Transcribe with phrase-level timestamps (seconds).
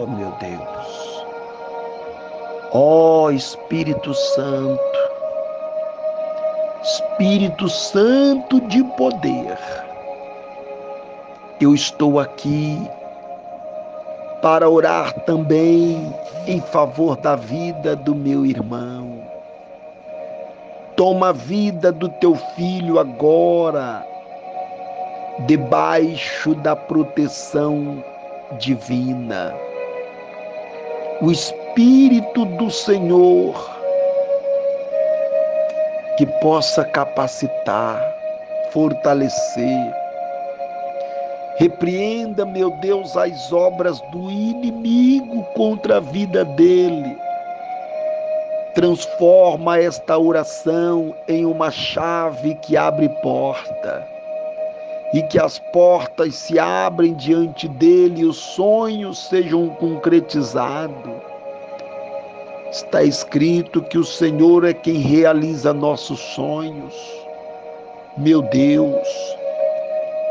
[0.00, 1.26] Oh meu Deus,
[2.70, 4.98] ó oh, Espírito Santo,
[6.80, 9.58] Espírito Santo de poder,
[11.60, 12.80] eu estou aqui
[14.40, 16.14] para orar também
[16.46, 19.20] em favor da vida do meu irmão.
[20.94, 24.06] Toma a vida do teu filho agora,
[25.40, 28.00] debaixo da proteção
[28.60, 29.52] divina
[31.20, 33.54] o Espírito do Senhor
[36.16, 38.00] que possa capacitar,
[38.70, 39.92] fortalecer.
[41.56, 47.16] Repreenda, meu Deus, as obras do inimigo contra a vida dele.
[48.74, 54.17] Transforma esta oração em uma chave que abre porta
[55.12, 61.12] e que as portas se abrem diante dele e os sonhos sejam concretizados.
[62.70, 66.94] Está escrito que o Senhor é quem realiza nossos sonhos.
[68.18, 69.08] Meu Deus,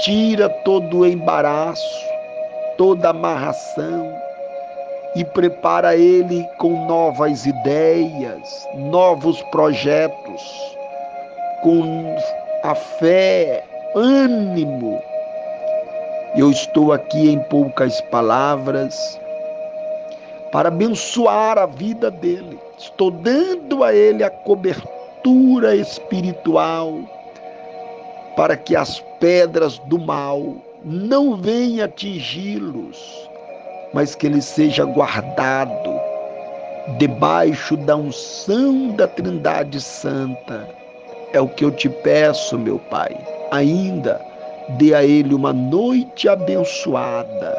[0.00, 2.06] tira todo o embaraço,
[2.76, 4.12] toda amarração
[5.16, 10.76] e prepara ele com novas ideias, novos projetos,
[11.62, 12.14] com
[12.62, 13.64] a fé,
[13.96, 15.02] ânimo.
[16.36, 19.18] Eu estou aqui em poucas palavras
[20.52, 22.58] para abençoar a vida dele.
[22.78, 26.98] Estou dando a ele a cobertura espiritual
[28.36, 33.30] para que as pedras do mal não venham atingi-los,
[33.94, 35.98] mas que ele seja guardado
[36.98, 40.85] debaixo da unção da Trindade Santa.
[41.32, 43.16] É o que eu te peço, meu Pai
[43.50, 44.20] ainda
[44.70, 47.56] dê a ele uma noite abençoada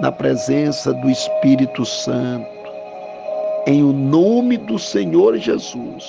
[0.00, 2.46] na presença do Espírito Santo,
[3.66, 6.04] em o nome do Senhor Jesus.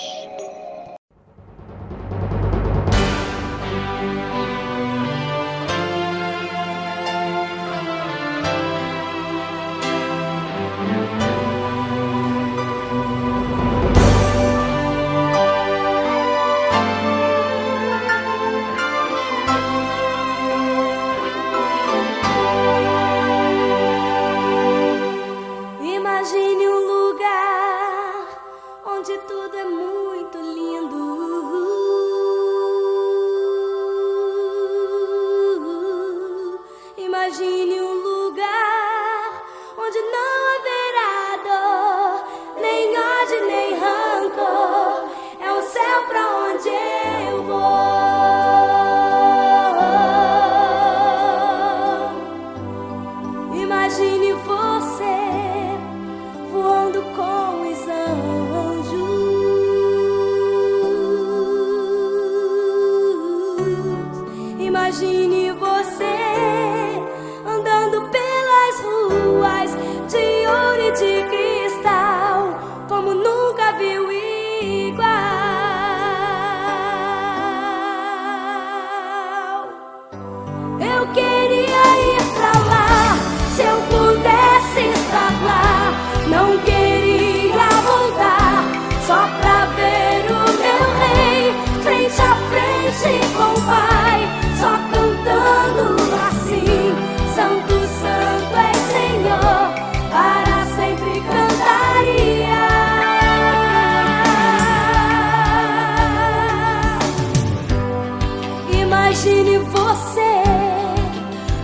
[109.14, 110.44] Imagine você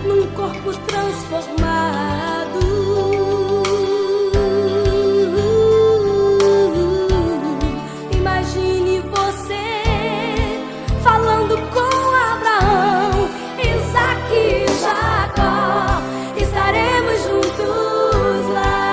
[0.06, 2.60] num corpo transformado.
[8.12, 9.64] Imagine você
[11.02, 11.90] falando com
[12.34, 13.28] Abraão,
[13.58, 16.00] Isaac e Jacó.
[16.36, 18.92] Estaremos juntos lá.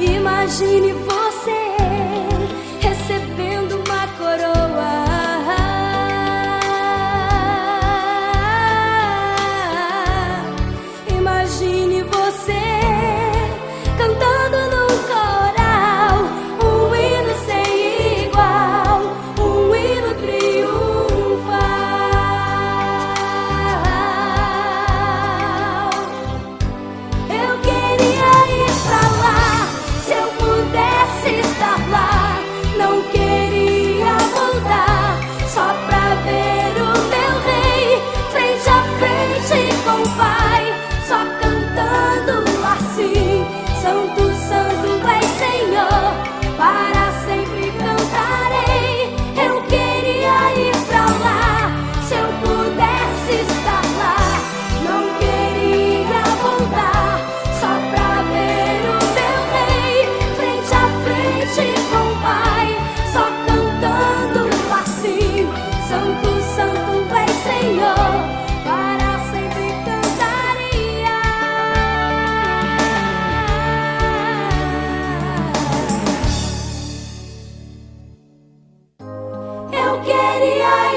[0.00, 1.09] Imagine você.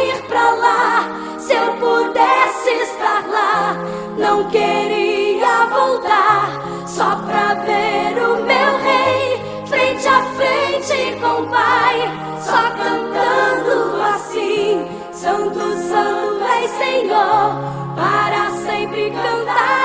[0.09, 1.07] ir pra lá.
[1.39, 3.75] Se eu pudesse estar lá,
[4.17, 6.61] não queria voltar.
[6.87, 12.11] Só pra ver o meu rei, frente a frente com o Pai.
[12.41, 19.82] Só cantando assim: Santo, Santo é Senhor, para sempre cantar.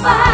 [0.00, 0.31] Frente